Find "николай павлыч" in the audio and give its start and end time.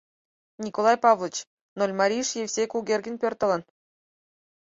0.63-1.35